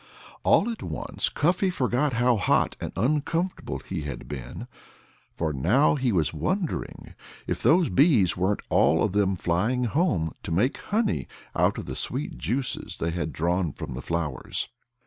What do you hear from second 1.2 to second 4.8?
Cuffy forgot how hot and uncomfortable he had been;